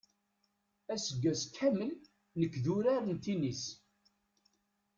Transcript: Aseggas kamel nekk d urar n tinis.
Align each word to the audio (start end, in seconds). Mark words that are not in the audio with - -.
Aseggas 0.93 1.41
kamel 1.55 1.91
nekk 2.39 2.53
d 2.63 2.65
urar 2.75 3.03
n 3.07 3.15
tinis. 3.23 3.63